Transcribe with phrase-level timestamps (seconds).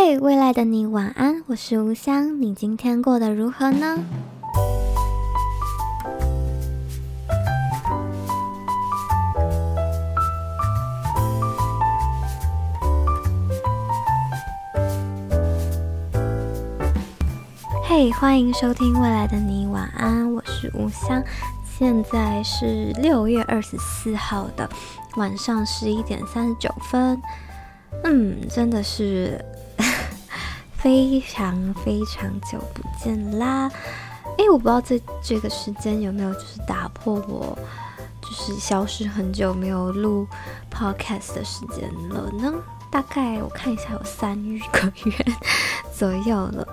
[0.00, 3.98] 嘿，hey, 未来的你晚安，我是吴香，你今天过得如何呢？
[17.82, 21.20] 嘿，hey, 欢迎收听《未来的你晚安》，我是吴香，
[21.76, 24.70] 现在是六月二十四号的
[25.16, 27.20] 晚上十一点三十九分。
[28.04, 29.44] 嗯，真的是
[30.78, 33.70] 非常非常久不见啦！
[34.38, 37.58] 哎，我不知道这这个时间有没有就是打破我
[38.22, 40.26] 就是消失很久没有录
[40.72, 42.54] podcast 的时间了呢？
[42.90, 44.36] 大概我看一下有三
[44.72, 45.12] 个月
[45.92, 46.66] 左右了。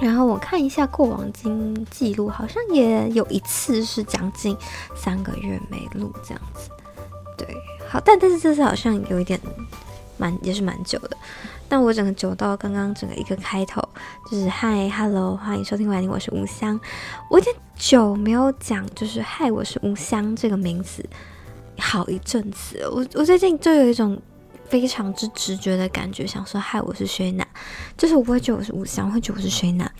[0.00, 4.56] 然后我看一下过往经记录，好像也有一次是将近
[4.96, 6.68] 三个月没录这样子。
[7.38, 7.46] 对，
[7.88, 9.38] 好，但但是这次好像有一点
[10.16, 11.16] 蛮也是蛮久的。
[11.72, 13.82] 但我整个久到刚刚整个一个开头
[14.30, 16.78] 就是嗨，Hello，欢迎收听晚安，我是吴香。
[17.30, 21.02] 我有点久没有讲就是嗨，我是吴香这个名字，
[21.78, 22.86] 好一阵子。
[22.92, 24.20] 我我最近就有一种。
[24.68, 27.46] 非常之直觉的感觉，想说嗨，我是薛娜，
[27.96, 29.90] 就是我不会觉得我是吴香，我会觉得我是薛娜。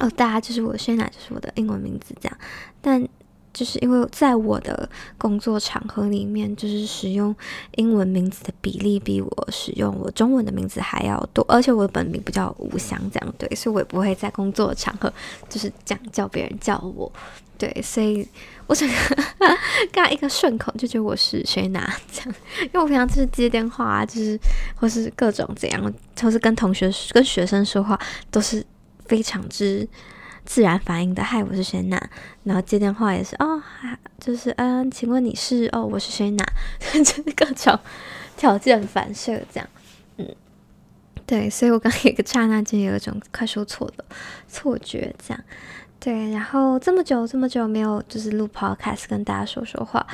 [0.00, 2.38] 哦，大家就是我薛娜，就是我的英文名字这样。
[2.80, 3.08] 但
[3.52, 7.34] 就是因为在我的工作场合里面，就是使用
[7.76, 15.12] 英文名字的比例比我使用我中文的名字还要多，而且我的本名不叫吴翔，这样对，所以我也不会在工作场合
[15.48, 17.10] 就是这样叫别人叫我。
[17.58, 18.26] 对，所以
[18.66, 18.94] 我整个
[19.92, 24.36] 刚刚一个顺口就觉得我是谁拿这样，因为我平常就是接电话啊，就是
[24.74, 27.96] 或是各种怎样，或是跟同学、跟学生说话，
[28.32, 28.66] 都是
[29.06, 29.86] 非常之
[30.44, 31.22] 自然反应的。
[31.22, 32.10] 嗨，我是谁拿，
[32.44, 33.62] 然后接电话也是哦，
[34.18, 36.44] 就是嗯，请问你是哦，我是谁拿，
[36.92, 37.78] 就是各种
[38.36, 39.68] 条件反射这样，
[40.16, 40.34] 嗯，
[41.26, 44.04] 对，所以我刚刚有个刹那间有一种快说错了
[44.48, 45.44] 错觉这样。
[45.98, 50.04] 对，然后这么久这么久没有就是录 podcast 跟大家说说话，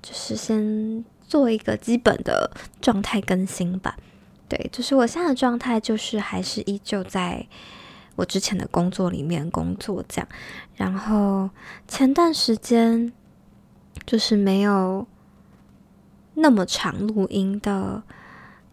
[0.00, 2.48] 就是先做一个基本的
[2.80, 3.96] 状态更新吧。
[4.48, 7.44] 对，就是我现在的状态就是还是依旧在
[8.16, 10.28] 我之前的工作里面工作这样。
[10.74, 11.48] 然后
[11.86, 13.12] 前段时间
[14.06, 15.06] 就是没有
[16.34, 18.02] 那么长录音的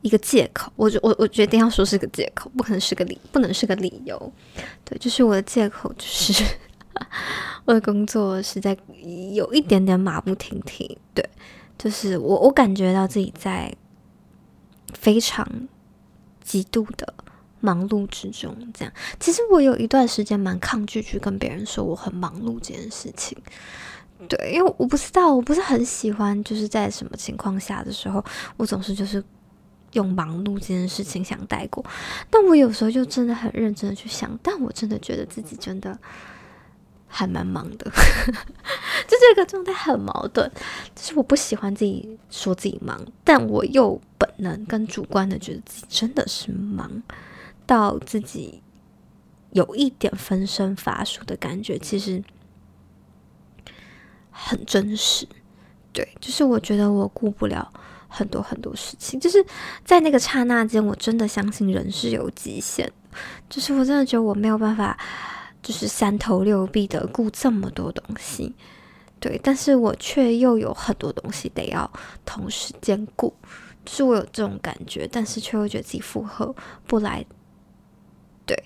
[0.01, 4.33] 一个借口，我我我决定要说是个借口，不可能是个理，不能是个理由。
[4.83, 6.43] 对，就是我的借口，就是
[7.65, 8.75] 我的工作实在
[9.33, 10.97] 有一点点马不停蹄。
[11.13, 11.23] 对，
[11.77, 13.71] 就是我我感觉到自己在
[14.93, 15.47] 非常
[16.43, 17.13] 极度的
[17.61, 18.53] 忙碌之中。
[18.73, 23.37] 这样，其实我有一段时间蛮抗拒去跟别人说我很忙碌这件事情。
[24.27, 28.23] 对，因为我不知道，我不是很喜欢，就是在什么情况下的时候，
[28.57, 29.23] 我总是就是。
[29.93, 31.83] 用忙碌这件事情想带过，
[32.29, 35.99] 但我有时候就真的很认真的去想，但我真的觉得自己真的
[37.09, 37.91] 还蛮忙的，
[39.05, 40.49] 就这个状态很矛盾，
[40.95, 46.89] 就是我不喜欢自己说自己忙，但我又本能跟主观的觉得自己真的是忙
[47.65, 48.61] 到自己
[49.51, 52.23] 有一点分身乏术的感觉，其实
[54.29, 55.27] 很真实，
[55.93, 57.71] 对，就是我觉得我顾不了。
[58.13, 59.41] 很多很多事情，就是
[59.85, 62.91] 在那个刹那间，我真的相信人是有极限。
[63.49, 64.99] 就是我真的觉得我没有办法，
[65.63, 68.53] 就是三头六臂的顾这么多东西，
[69.17, 69.39] 对。
[69.41, 71.89] 但是我却又有很多东西得要
[72.25, 73.33] 同时兼顾，
[73.85, 76.53] 就是我有这种感觉，但是却又觉得自己负荷
[76.85, 77.25] 不来。
[78.51, 78.63] 对，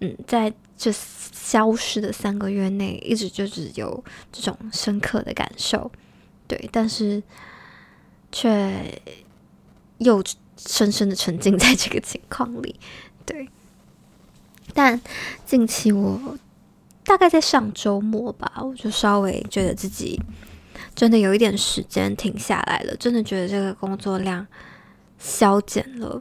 [0.00, 5.90] 嗯，在这消失的三个月内，一直就是有这种深刻的感受，
[6.46, 7.22] 对，但是。
[8.36, 9.00] 却
[9.98, 10.20] 又
[10.56, 12.74] 深深的沉浸在这个情况里，
[13.24, 13.48] 对。
[14.74, 15.00] 但
[15.46, 16.36] 近期我
[17.04, 20.20] 大概在上周末吧，我就稍微觉得自己
[20.96, 24.44] 真的有一点时间停下来了，真的觉得这个工作量
[25.16, 26.20] 削减了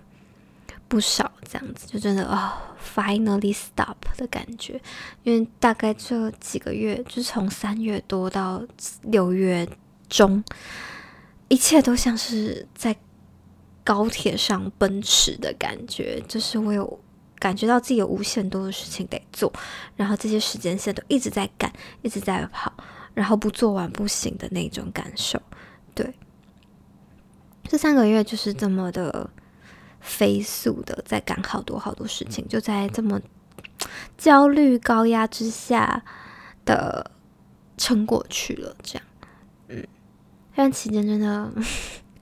[0.94, 2.54] 不少，这样子就真的哦
[2.96, 4.80] ，finally stop 的感觉。
[5.24, 8.64] 因为大概这几个月，就是从三月多到
[9.02, 9.68] 六月
[10.08, 10.44] 中。
[11.48, 12.96] 一切都像是在
[13.84, 17.00] 高铁上奔驰的感觉，就是我有
[17.40, 19.52] 感觉到自己有无限多的事情得做，
[19.96, 21.74] 然后这些时间线都一直在赶，
[22.04, 22.72] 一直在跑，
[23.16, 25.42] 然后不做完不行的那种感受。
[25.96, 26.14] 对，
[27.64, 29.28] 这三个月就是这么的
[30.04, 33.20] 飞速的在赶好多好多事情，就在这么
[34.18, 36.04] 焦虑高压之下
[36.66, 37.10] 的
[37.78, 39.04] 撑过去了，这样，
[39.70, 39.88] 嗯。
[40.52, 41.52] 这段期间真的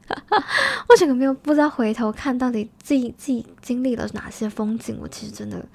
[0.88, 5.66] 我整个没有不知道回头看到底自己自己经历了哪些风景，我其实真的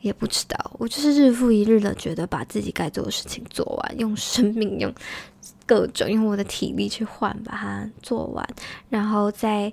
[0.00, 0.72] 也不知道。
[0.78, 4.92] 我就是日复一日的觉得把自己该做的事情做完，用生命用
[5.66, 8.44] 各种用我的体力去换把它做完，
[8.88, 9.72] 然后在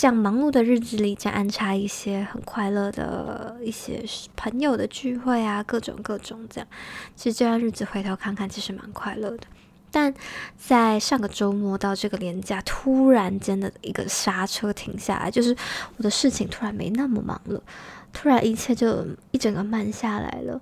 [0.00, 4.02] 这样忙碌的日子里，再安插一些很快乐的一些
[4.34, 6.66] 朋友的聚会啊，各种各种这样。
[7.14, 9.46] 其实这段日子回头看看，其实蛮快乐的。
[9.90, 10.14] 但
[10.56, 15.54] 在上个周末到这个连假，突然间的一个刹车停下来，就是
[15.98, 17.62] 我的事情突然没那么忙了，
[18.10, 20.58] 突然一切就一整个慢下来了。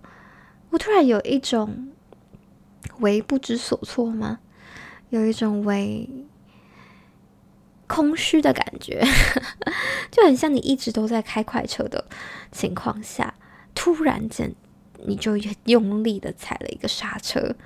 [0.71, 1.93] 我突然有一种
[2.99, 4.41] 为不知所措吗？
[5.11, 6.11] 有一种为
[7.89, 9.05] 空虚的感觉，
[10.13, 12.05] 就很像你一直都在开快车的
[12.53, 13.35] 情况下，
[13.75, 14.55] 突然间
[15.07, 17.57] 你就用力的踩了一个刹车。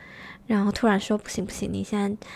[0.46, 2.26] 然后突然说不行不行，你现在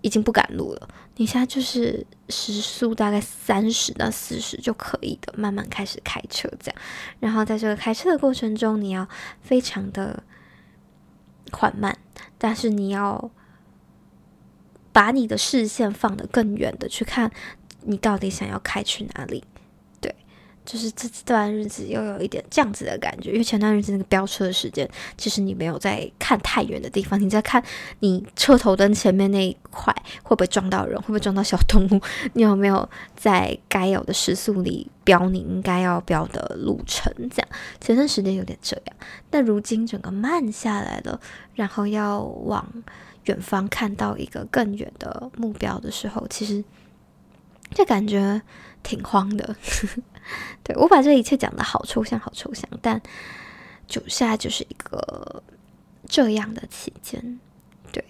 [0.00, 6.80] 已经不赶路了，你现在就是时速大概三十到四十就可以的，慢慢开始开车这样。
[7.20, 9.08] 然后在这个开车的过程中，你要
[9.40, 10.22] 非常的
[11.52, 11.96] 缓慢，
[12.38, 13.30] 但是你要
[14.94, 17.32] 把你的视线放得更远的去看，
[17.82, 19.42] 你到底想要开去哪里。
[20.64, 24.88] 就是这段日子又有一点这样子的感觉，因为前段日子那个飙车的时间，
[25.18, 27.62] 其实你没有在看太远的地方，你在看
[28.00, 32.00] 你车头灯前面那一块会不会撞到人，会不会撞到小动物，
[32.32, 37.12] 你有没有在该有的时速里飙你应该要飙的路程？
[37.30, 37.48] 这样
[37.80, 38.96] 前段时间有点这样，
[39.28, 41.20] 但如今整个慢下来了，
[41.54, 42.66] 然后要往
[43.24, 46.64] 远方看到一个更远的目标的时候，其实
[47.74, 48.40] 这感觉
[48.82, 49.54] 挺慌的。
[50.64, 53.00] 对，我把这一切讲得好抽象，好抽象，但
[53.86, 55.42] 就现在就是一个
[56.06, 57.38] 这样的期间。
[57.92, 58.04] 对，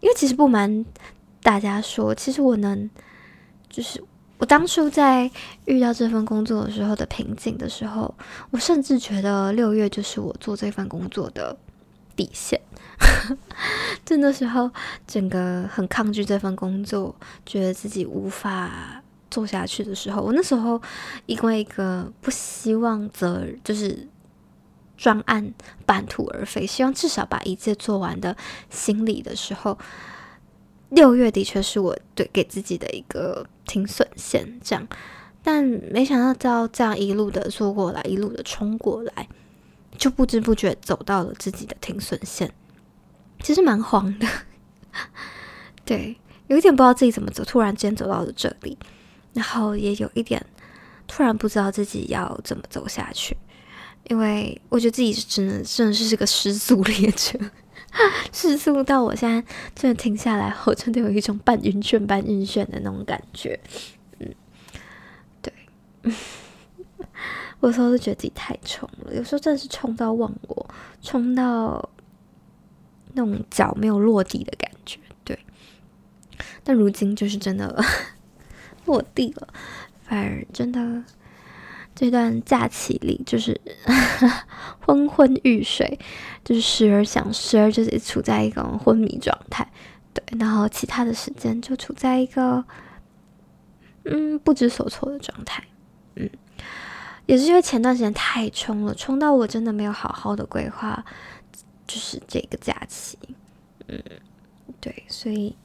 [0.00, 0.84] 因为其实不瞒
[1.42, 2.88] 大家说，其实我能，
[3.68, 4.02] 就是
[4.38, 5.30] 我当初在
[5.66, 8.14] 遇到这份工作的时候的瓶颈的时候，
[8.50, 11.56] 我甚至觉得六月就是我做这份工作的
[12.16, 12.60] 底线。
[14.04, 14.70] 就那时候，
[15.06, 17.14] 整个很抗拒这份工作，
[17.44, 19.02] 觉得自己无法。
[19.34, 20.80] 做下去的时候，我那时候
[21.26, 24.06] 因为一个不希望责就是
[24.96, 25.52] 专案
[25.84, 28.36] 半途而废，希望至少把一切做完的
[28.70, 29.76] 心理的时候，
[30.90, 34.86] 六月的确是我对给自己的一个停损线，这样，
[35.42, 39.28] 但没想到到这样一路的做过来，一路的冲过来，
[39.98, 42.54] 就不知不觉走到了自己的停损线，
[43.42, 44.28] 其实蛮慌的，
[45.84, 46.16] 对，
[46.46, 48.78] 有一点不知道自己怎么走，突然间走到了这里。
[49.34, 50.44] 然后也有一点
[51.06, 53.36] 突然不知道自己要怎么走下去，
[54.08, 57.38] 因为我觉得自己真的真的是个失速列车，
[58.32, 59.44] 失速到我现在
[59.74, 63.58] 真的停下来后，真的有一种半晕眩半晕眩的那种感觉。
[64.18, 64.34] 嗯，
[65.42, 65.52] 对，
[67.60, 70.70] 我有时候都觉得自己太冲了，有时候真的是冲到忘我，
[71.02, 71.90] 冲到
[73.12, 74.98] 那种脚没有落地的感觉。
[75.24, 75.38] 对，
[76.62, 77.84] 但如今就是真的。
[78.86, 79.48] 落地了，
[80.02, 81.02] 反而真的
[81.94, 83.60] 这段假期里就是
[84.80, 85.98] 昏昏欲睡，
[86.44, 89.70] 就是时而想，时而就是处在一个昏迷状态，
[90.12, 92.64] 对，然后其他的时间就处在一个
[94.04, 95.64] 嗯不知所措的状态，
[96.16, 96.28] 嗯，
[97.26, 101.04] 也是因为前段时间太冲了，冲到我真的没有好好的规划，
[101.86, 103.16] 就是这个假期，
[103.88, 104.02] 嗯，
[104.80, 105.56] 对，所以。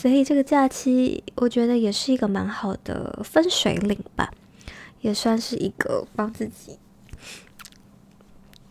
[0.00, 4.32] 所以这个假期，我觉得也是一个蛮好的分水岭吧，
[5.02, 6.78] 也算是一个帮自己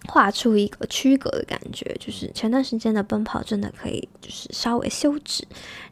[0.08, 1.96] 画出一个区隔的感觉。
[2.00, 5.48] 就是前段时间的奔跑，真的可以就是稍微休止，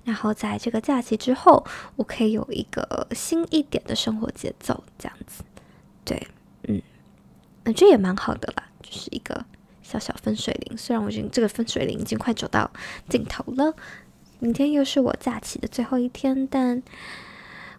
[0.06, 1.64] 然后在这个假期之后，
[1.98, 5.44] 我可以有一个新一点的生活节奏，这样子。
[6.04, 6.28] 对，
[6.64, 6.82] 嗯，
[7.64, 9.46] 那这也蛮好的啦，就是一个
[9.84, 10.76] 小小分水岭。
[10.76, 12.72] 虽然我觉得这个分水岭已经快走到
[13.08, 13.76] 尽头了。
[14.40, 16.82] 明天又是我假期的最后一天，但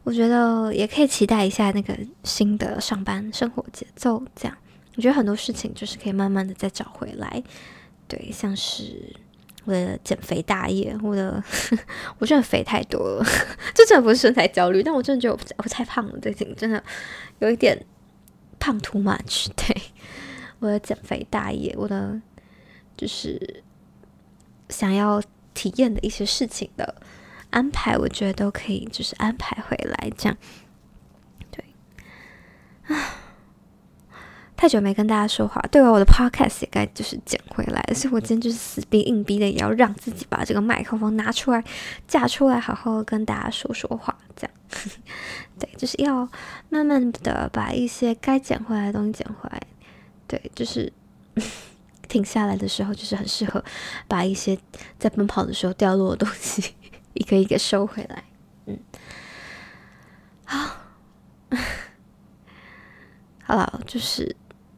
[0.02, 4.22] 我觉得也可以期待一下那个新的上班生活节奏。
[4.34, 4.58] 这样，
[4.96, 7.42] 我觉得很多事情就是可以慢慢的再找回来。
[8.08, 9.14] 对，像是
[9.66, 11.42] 我的减肥大业，我的
[12.18, 13.24] 我真的肥太多了，
[13.72, 16.82] 这真的不是身材焦虑，但我真的觉得我我太胖了，最近真的
[17.38, 17.86] 有一点
[18.58, 19.48] 胖 too much。
[19.54, 19.82] 对，
[20.58, 22.20] 我的减肥大业，我的
[22.96, 23.62] 就是
[24.68, 25.22] 想要。
[25.58, 26.94] 体验的一些事情的
[27.50, 30.38] 安排，我觉得都可以，就是安排回来这样。
[31.50, 31.64] 对，
[32.86, 32.94] 啊，
[34.56, 41.64] 太久没跟大家说话，对，我的 podcast 也该就是捡回来，所以我今天就是死逼硬逼的，也要让自己把这个麦克风拿出来，
[42.06, 44.54] 架出来，好好跟大家说说话，这样，
[45.58, 46.28] 对，就是要
[46.68, 49.60] 慢慢的把一些该捡回来的东西捡回来，
[50.28, 50.92] 对，就是
[52.08, 53.62] 停下来的时候，就是很适合
[54.08, 54.58] 把一些
[54.98, 56.74] 在奔跑的时候掉落的东西
[57.14, 58.24] 一个一个收回来，
[58.66, 58.78] 嗯，
[60.44, 60.76] 好，
[63.44, 64.34] 好了，就是。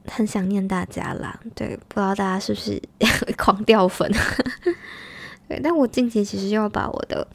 [0.06, 2.82] 很想念大家啦，对，不知道大家是不是
[3.36, 4.10] 狂掉粉？
[5.46, 7.28] 对，但我近期其实又要把我的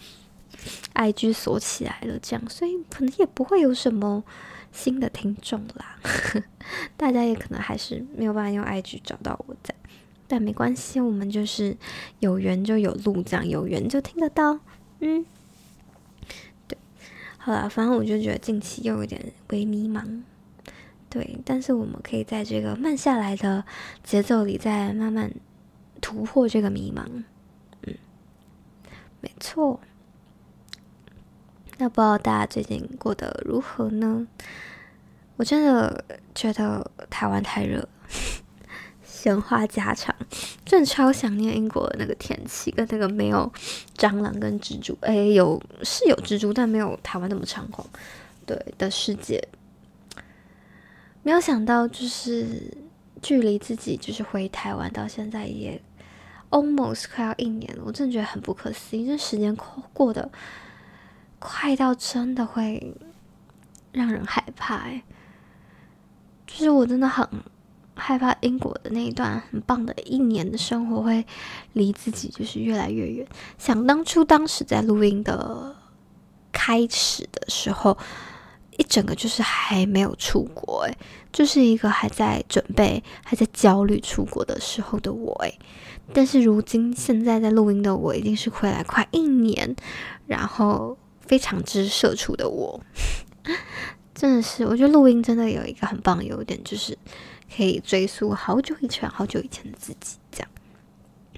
[0.96, 4.22] IG 锁起来了，这样，所以可能也不会有什么
[4.74, 5.96] 新的听众啦。
[6.98, 9.74] 大家也可能还是没有办法用 IG 找到我在，
[10.36, 11.78] 但没关系，我们就是
[12.20, 14.60] 有缘就有路，这样有缘就听得到。
[15.00, 15.26] 嗯，
[16.68, 16.78] 对，
[17.38, 20.24] 好啦，反正我就觉得近期又有点微迷茫。
[21.10, 23.64] 对，但是我们可以在这个慢下来的
[24.04, 25.32] 节奏里，再慢慢
[26.02, 27.06] 突破这个迷茫。
[27.84, 27.96] 嗯，
[29.22, 29.80] 没错。
[31.78, 34.28] 那不知道大家最近过得如何呢？
[35.38, 37.88] 我真的觉得台湾太热，
[39.26, 40.16] 闲话家常，
[40.64, 43.52] 真的超想念英国的那个天气，跟那个没有
[43.98, 47.88] 蟑螂跟蜘蛛，哎，有是有蜘蛛，但没有台湾那么猖狂，
[48.46, 49.44] 对的世界。
[51.24, 52.72] 没有想到，就是
[53.20, 55.82] 距离自己就是回台湾到现在也
[56.52, 60.30] almost 快要一年了，我真的觉得很不可思议，这时间过过得
[61.40, 62.94] 快到真的会
[63.92, 65.02] 让人害怕哎，
[66.46, 67.28] 就是我真的很
[67.96, 71.26] 害怕英国的那一段很棒的一年的生活会
[71.74, 73.28] 离自己就是越来越远。
[73.58, 75.76] 想当初当时在录音的
[76.52, 77.98] 开始的时候。
[78.78, 80.98] 一整个就是还没有出国诶，
[81.32, 85.60] 就是一个还在准备、还在焦虑出国的时候的我诶。
[86.12, 89.74] 但是如今现在在录音的我，已经是回来快一年，
[90.28, 92.78] 然后非常之社畜的我，
[94.14, 96.98] 真的是，我觉得录音真的有一个很棒的优点，就是
[97.54, 100.50] 可以追溯好久以前、好久以前的自己，这样。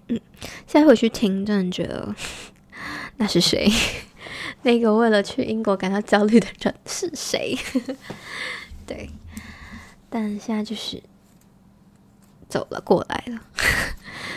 [0.10, 0.20] 嗯，
[0.66, 2.16] 现在回去听，真的觉得
[3.18, 3.70] 那是谁？
[4.64, 7.58] 那个为了去英国感到焦虑的人是谁？
[8.86, 9.10] 对，
[10.10, 11.02] 但现在就是
[12.48, 13.42] 走了过来了。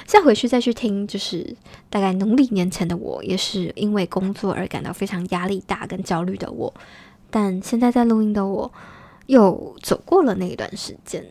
[0.06, 1.56] 现在回去再去听，就是
[1.88, 6.74] 大概农历年前的我，也是因为工作而感到非常压力大跟焦虑的我。
[7.30, 8.72] 但现在在录音的我，
[9.26, 11.24] 又走过了那一段时间。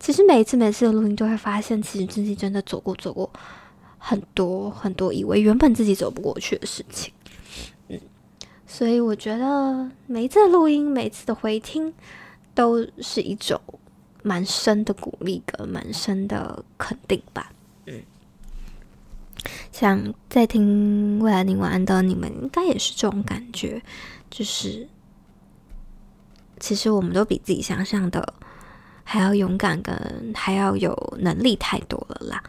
[0.00, 3.30] 对，其实每一次每次的录音都会发现，其实自己真的走过走过。
[4.02, 7.12] 很多很多以为原本自己走不过去的事情，
[7.88, 8.00] 嗯，
[8.66, 11.92] 所以我觉得每一次的录音，每一次的回听，
[12.54, 13.60] 都是一种
[14.22, 17.52] 蛮深的鼓励跟蛮深的肯定吧，
[17.84, 18.00] 嗯，
[19.70, 23.82] 想在听未来你晚安的你们，应该也是这种感觉，
[24.30, 24.88] 就是
[26.58, 28.32] 其实我们都比自己想象的
[29.12, 32.40] 还要勇敢，跟还要有能力太多了啦。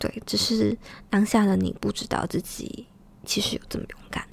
[0.00, 0.76] 对，只是
[1.08, 2.88] 当下的你不知道自己
[3.24, 4.24] 其实有这么勇敢，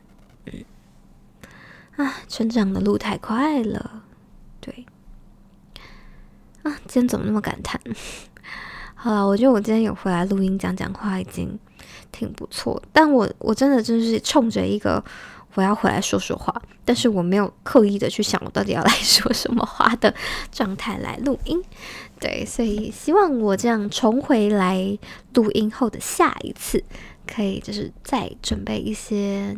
[0.48, 4.02] 嗯，啊，成长的路太快了，
[4.60, 4.84] 对，
[6.64, 7.80] 啊，今天怎么那么感叹？
[8.96, 11.60] 好了，我觉得我今天有回来录音讲讲话已经
[12.12, 15.06] 挺不错，但我我真的就是冲着一个。
[15.56, 20.14] 我要回来说说话，但是我没有刻意的去想我到底要来说什么话的
[20.52, 21.62] 状态来录音，
[22.20, 24.98] 对，所以希望我这样重回来
[25.34, 26.84] 录音后的下一次，
[27.28, 29.58] 可以就是再准备一些，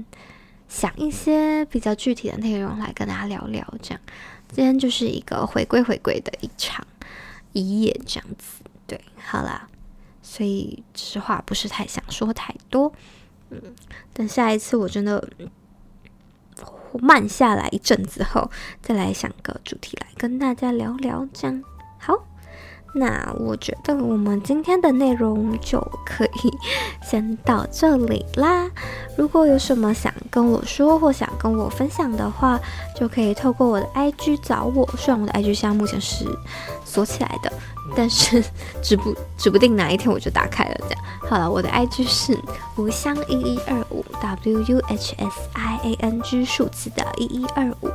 [0.69, 3.61] 想一些比较具体的内容来跟大家聊聊。
[3.81, 3.99] 这样，
[4.49, 6.87] 今天就是一个回归回归的一场
[7.51, 9.67] 一夜这样子，对，好啦，
[10.23, 12.91] 所以实话不是太想说太多，
[13.49, 13.61] 嗯，
[14.13, 15.27] 等下一次我真的。
[16.99, 18.49] 慢下来一阵子后，
[18.81, 21.63] 再来想个主题来跟大家聊聊，这样
[21.97, 22.30] 好。
[22.93, 26.53] 那我觉得我们今天的内容就可以
[27.01, 28.69] 先到这里啦。
[29.17, 32.59] 如果有什么想跟我说或想跟我分享的话，
[32.99, 34.85] 就可以透过我的 IG 找我。
[34.97, 36.25] 虽然我的 IG 现在目前是
[36.83, 37.51] 锁起来的，
[37.95, 38.43] 但是
[38.83, 40.75] 指不指不定哪一天我就打开了。
[40.81, 42.37] 这样好了，我的 IG 是
[42.75, 47.89] 无香一一二五 W U H S I A N G 数字的一一二五。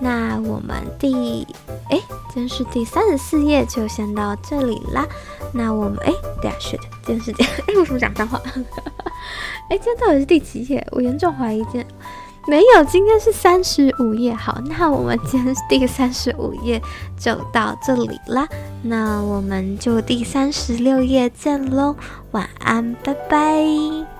[0.00, 1.46] 那我们第
[1.90, 1.98] 哎，
[2.32, 5.06] 今天是第三十四页，就先到这里啦。
[5.52, 6.12] 那我们哎，
[6.42, 8.40] 等下 shit，今天是 哎，为什么讲脏话？
[9.70, 10.86] 哎，今天到底是第几页？
[10.92, 11.86] 我严重怀疑今天
[12.46, 14.34] 没有，今天是三十五页。
[14.34, 16.80] 好，那我们今天第三十五页
[17.18, 18.46] 就到这里啦。
[18.82, 21.96] 那我们就第三十六页见喽，
[22.32, 24.15] 晚安，拜拜。